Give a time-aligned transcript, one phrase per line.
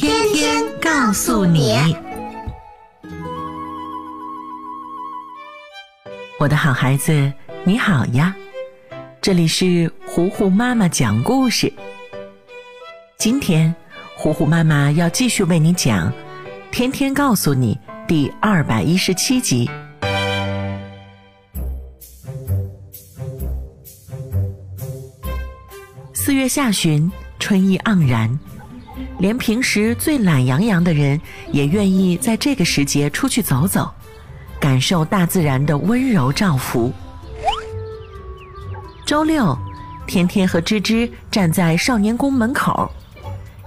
[0.00, 1.94] 天天告诉你，
[6.38, 7.30] 我的好孩子，
[7.64, 8.34] 你好呀！
[9.20, 11.70] 这里是糊糊妈妈讲故事。
[13.18, 13.74] 今天，
[14.16, 16.10] 糊糊妈妈要继续为你讲
[16.72, 19.68] 《天天告诉你》第二百一十七集。
[26.14, 28.40] 四月下旬，春意盎然。
[29.20, 31.20] 连平时最懒洋洋的人，
[31.52, 33.92] 也愿意在这个时节出去走走，
[34.58, 36.90] 感受大自然的温柔照拂。
[39.04, 39.56] 周六，
[40.06, 42.90] 天天和芝芝站在少年宫门口，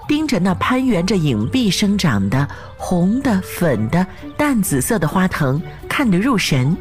[0.08, 6.76] 盯着那攀援着影壁生长的红的、粉的、淡紫色的花藤，看得入神，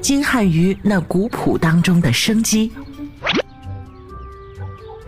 [0.00, 2.72] 惊叹于那古朴当中的生机。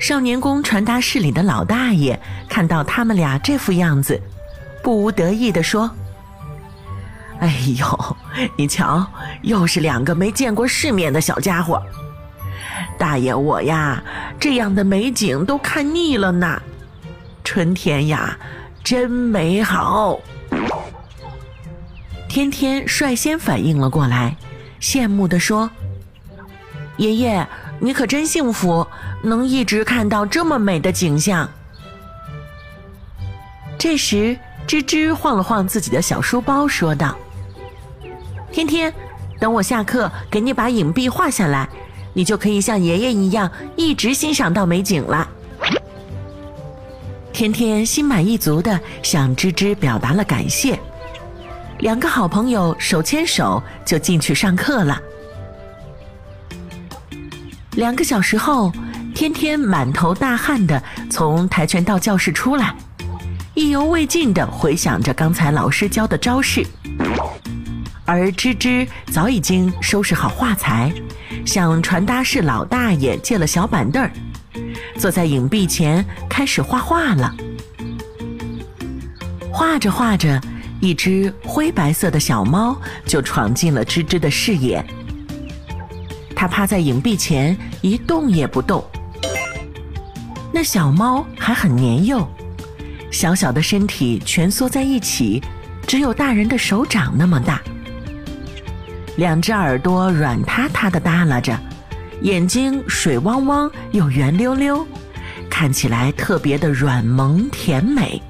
[0.02, 4.20] 少年宫传达室里的老大爷看到他们俩这副样子，
[4.82, 5.88] 不无得意地说
[7.38, 8.16] ：“哎呦，
[8.56, 9.06] 你瞧，
[9.42, 11.80] 又是两个没见过世面的小家伙。
[12.98, 14.02] 大爷我呀，
[14.40, 16.60] 这样的美景都看腻了呢。
[17.44, 18.36] 春天呀，
[18.82, 20.18] 真美好。”
[22.28, 24.36] 天天率先反应了过来，
[24.80, 25.70] 羡慕地说
[26.98, 27.46] ：“爷爷。”
[27.84, 28.86] 你可真幸福，
[29.24, 31.50] 能一直看到这么美的景象。
[33.76, 34.38] 这时，
[34.68, 37.16] 吱吱晃了晃自己的小书包，说道
[38.52, 38.94] ：“天天，
[39.40, 41.68] 等我下课，给你把影壁画下来，
[42.12, 45.28] 你就可以像爷爷一样，一直欣赏到美景了。”
[47.34, 50.78] 天天心满意足的向吱吱表达了感谢，
[51.80, 55.02] 两个好朋友手牵手就进去上课了。
[57.82, 58.72] 两个小时后，
[59.12, 62.72] 天天满头大汗的从跆拳道教室出来，
[63.54, 66.64] 意犹未尽的回想着刚才老师教的招式。
[68.04, 70.92] 而芝芝早已经收拾好画材，
[71.44, 74.12] 向传达室老大爷借了小板凳儿，
[74.96, 77.34] 坐在影壁前开始画画了。
[79.52, 80.40] 画着画着，
[80.80, 84.86] 一只灰白色的小猫就闯进了芝芝的视野。
[86.42, 88.84] 它趴在影壁前一动也不动。
[90.52, 92.28] 那小猫还很年幼，
[93.12, 95.40] 小小的身体蜷缩在一起，
[95.86, 97.62] 只有大人的手掌那么大。
[99.18, 101.56] 两只耳朵软塌塌的耷拉着，
[102.22, 104.84] 眼睛水汪汪又圆溜溜，
[105.48, 108.20] 看起来特别的软萌甜美。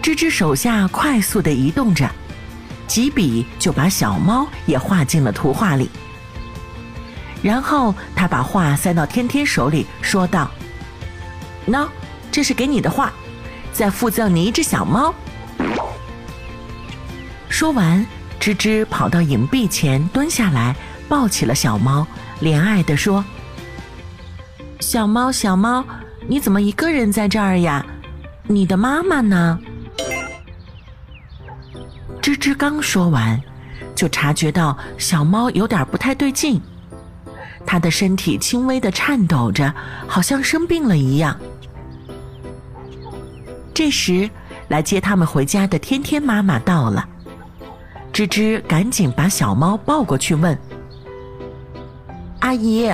[0.00, 2.08] 吱吱手下快速的移动着。
[2.86, 5.90] 几笔就把小猫也画进了图画里，
[7.42, 10.50] 然后他把画塞到天天手里，说道
[11.68, 11.88] ：“喏，
[12.30, 13.12] 这是给你的画，
[13.72, 15.14] 再附赠你一只小猫。”
[17.48, 18.04] 说完，
[18.40, 20.76] 吱吱跑到影壁前蹲下来，
[21.08, 22.06] 抱起了小猫，
[22.40, 23.24] 怜爱地说
[24.80, 25.84] ：“小猫，小猫，
[26.28, 27.84] 你怎么一个人在这儿呀？
[28.44, 29.58] 你的妈妈呢？”
[32.22, 33.40] 吱吱刚说完，
[33.94, 36.60] 就察觉到小猫有点不太对劲，
[37.64, 39.72] 它的身体轻微的颤抖着，
[40.06, 41.36] 好像生病了一样。
[43.72, 44.28] 这时，
[44.68, 47.06] 来接他们回家的天天妈妈到了，
[48.12, 50.58] 吱吱赶紧把小猫抱过去问
[52.40, 52.90] ：“阿姨，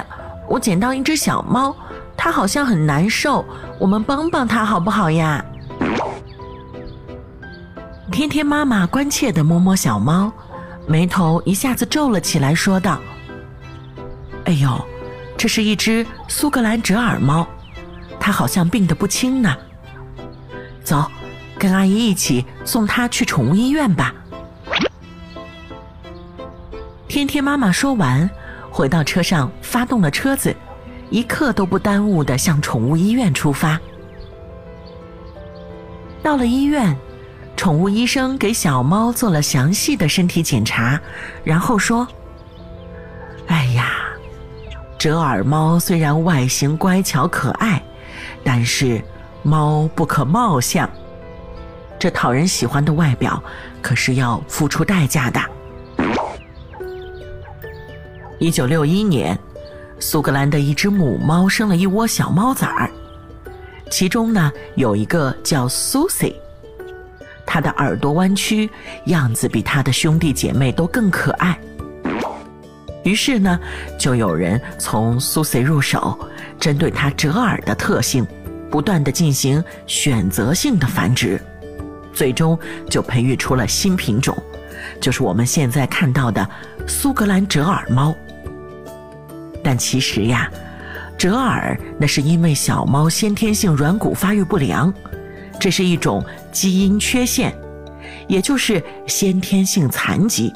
[0.48, 1.74] 我捡到一只小猫，
[2.16, 3.44] 它好像很难受，
[3.78, 5.42] 我们帮帮它好不好呀？”
[8.22, 10.32] 天天妈妈关切地摸摸小猫，
[10.86, 13.00] 眉头一下子皱了起来，说道
[14.46, 14.80] ：“哎呦，
[15.36, 17.44] 这是一只苏格兰折耳猫，
[18.20, 19.52] 它好像病得不轻呢。
[20.84, 21.10] 走，
[21.58, 24.14] 跟阿姨一起送它去宠物医院吧。”
[27.08, 28.30] 天天妈妈说完，
[28.70, 30.54] 回到车上发动了车子，
[31.10, 33.80] 一刻都不耽误的向宠物医院出发。
[36.22, 36.96] 到了医院，
[37.62, 41.00] 宠物医生给小猫做了详细的身体检查，
[41.44, 42.04] 然后说
[43.46, 44.02] ：“哎呀，
[44.98, 47.80] 折耳猫虽然外形乖巧可爱，
[48.42, 49.00] 但是
[49.44, 50.90] 猫不可貌相。
[52.00, 53.40] 这讨人喜欢的外表，
[53.80, 55.40] 可是要付出代价的。”
[58.40, 59.38] 一九六一年，
[60.00, 62.90] 苏格兰的一只母猫生了一窝小猫崽儿。
[63.88, 66.34] 其中呢，有一个叫 Susie，
[67.52, 68.70] 它的耳朵弯曲，
[69.08, 71.54] 样子比它的兄弟姐妹都更可爱。
[73.04, 73.60] 于是呢，
[73.98, 76.18] 就有人从 Susie 入手，
[76.58, 78.26] 针对它折耳的特性，
[78.70, 81.38] 不断的进行选择性的繁殖，
[82.14, 82.58] 最终
[82.88, 84.34] 就培育出了新品种，
[84.98, 86.48] 就是我们现在看到的
[86.86, 88.16] 苏格兰折耳猫。
[89.62, 90.50] 但其实呀。
[91.18, 94.92] 折耳那是因为小猫先天性软骨发育不良，
[95.60, 97.56] 这是一种基因缺陷，
[98.26, 100.52] 也就是先天性残疾。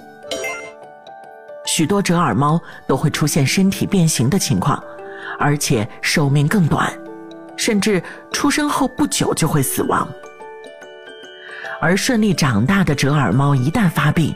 [1.66, 4.82] 许多折耳猫都会出现身体变形的情况，
[5.38, 6.92] 而且寿命更短，
[7.56, 8.02] 甚至
[8.32, 10.08] 出生后不久就会死亡。
[11.80, 14.34] 而顺利长大的折耳猫一旦发病，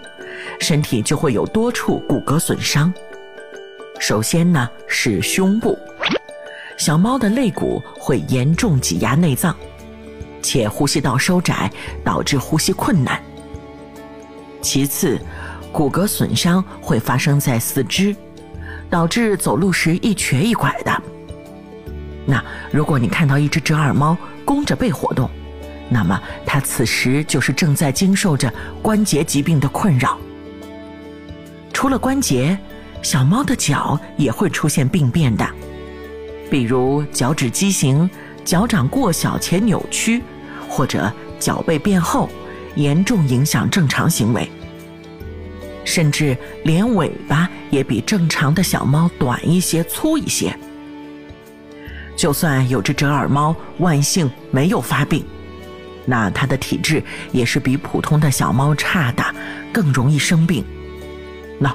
[0.61, 2.93] 身体就会有多处骨骼损伤。
[3.99, 5.79] 首先呢是胸部。
[6.77, 9.55] 小猫的肋骨会严重挤压内脏，
[10.43, 11.71] 且呼吸道收窄，
[12.05, 13.21] 导致呼吸困难。
[14.63, 15.21] 其次，
[15.73, 18.15] 骨骼损伤会发生在四肢，
[18.89, 21.03] 导致走路时一瘸一拐的。
[22.27, 25.29] 那如果你看到一只折耳猫弓着背活动，
[25.89, 28.53] 那么它此时就是正在经受着
[28.83, 30.19] 关节疾病的困扰。
[31.73, 32.57] 除了关节，
[33.03, 35.49] 小猫的脚也会出现病变的。
[36.51, 38.09] 比如脚趾畸形、
[38.45, 40.23] 脚掌过小且扭曲，
[40.69, 42.29] 或者脚背变厚，
[42.75, 44.51] 严重影响正常行为。
[45.85, 50.55] 甚至连尾巴也比正常的小猫短一些、粗一些。
[52.17, 55.25] 就算有只折耳猫万幸没有发病，
[56.05, 57.03] 那它的体质
[57.33, 59.25] 也是比普通的小猫差的，
[59.73, 60.65] 更容易生病。
[61.59, 61.75] 那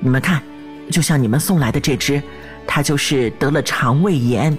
[0.00, 0.42] 你们看，
[0.90, 2.22] 就像你们送来的这只。
[2.68, 4.58] 它就是得了肠胃炎。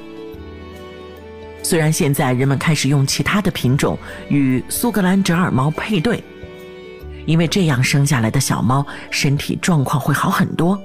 [1.67, 3.99] 虽然现在人们开始用其他的品种
[4.29, 6.23] 与苏格兰折耳猫配对，
[7.25, 10.79] 因为这样生下来的小猫身体状况会好很多，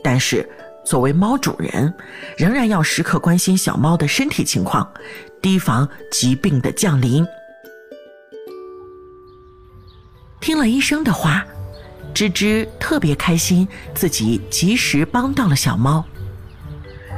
[0.00, 0.48] 但是
[0.84, 1.92] 作为猫主人，
[2.36, 4.88] 仍然要时刻关心小猫的身体情况，
[5.42, 7.26] 提防疾病的降临。
[10.40, 11.44] 听了医生的话，
[12.14, 16.04] 吱吱特别开心，自己及时帮到了小猫。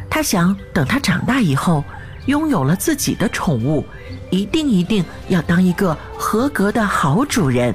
[0.09, 1.85] 他想等他长大以后，
[2.27, 3.85] 拥有了自己的宠物，
[4.31, 7.75] 一定一定要当一个合格的好主人。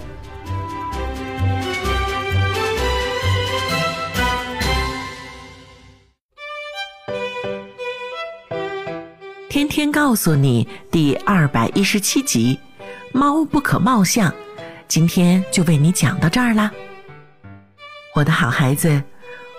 [9.49, 12.57] 天天告诉你第二百一十七集，
[13.11, 14.33] 猫不可貌相，
[14.87, 16.71] 今天就为你讲到这儿啦，
[18.15, 19.01] 我的好孩子。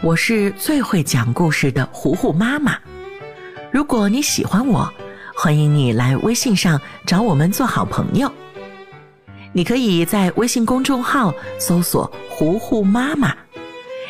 [0.03, 2.79] 我是最会讲故事的糊糊妈妈。
[3.73, 4.93] 如果你喜欢我，
[5.37, 8.31] 欢迎你来微信上找我们做好朋友。
[9.53, 13.33] 你可以在微信公众号搜索“糊糊妈妈”，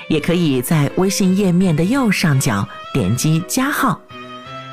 [0.08, 4.00] 也可以在微信页面的右上角点击加号，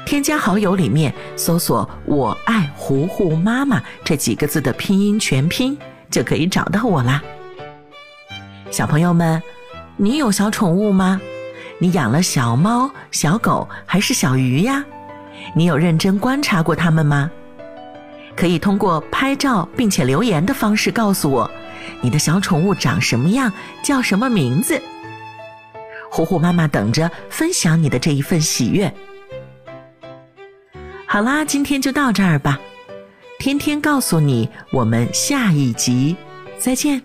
[0.05, 5.77] 添加好友里面搜索“我爱糊糊妈妈”这几个字的拼音全拼，
[6.09, 7.21] 就可以找到我啦。
[8.71, 9.41] 小朋友们。
[9.99, 11.19] 你有小宠物吗？
[11.79, 14.83] 你养了小猫、小狗还是小鱼呀？
[15.53, 17.29] 你有认真观察过它们吗？
[18.35, 21.49] 可以通过拍照并且留言的方式告诉我，
[22.01, 23.51] 你的小宠物长什么样，
[23.83, 24.81] 叫什么名字。
[26.09, 28.91] 虎虎妈妈等着分享你的这一份喜悦。
[31.05, 32.59] 好啦，今天就到这儿吧。
[33.39, 36.15] 天天告诉你，我们下一集
[36.57, 37.01] 再见。